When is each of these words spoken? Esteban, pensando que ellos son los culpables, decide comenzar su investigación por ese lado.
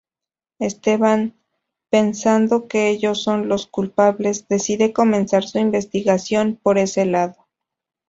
Esteban, 0.57 1.35
pensando 1.91 2.67
que 2.67 2.89
ellos 2.89 3.21
son 3.21 3.47
los 3.47 3.67
culpables, 3.67 4.47
decide 4.47 4.93
comenzar 4.93 5.43
su 5.43 5.59
investigación 5.59 6.59
por 6.59 6.79
ese 6.79 7.05
lado. 7.05 7.45